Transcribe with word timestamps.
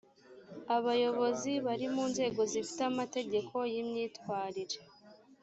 abayobozi 0.75 1.51
bari 1.65 1.87
mu 1.95 2.03
nzego 2.11 2.41
zifite 2.51 2.81
amategeko 2.91 3.55
y 3.73 3.77
imyitwarire 3.83 4.77